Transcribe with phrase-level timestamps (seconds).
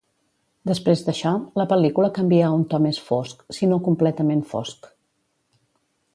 [0.69, 4.91] Després d'això, la pel·lícula canvia a un to més fosc, si no completament fosc.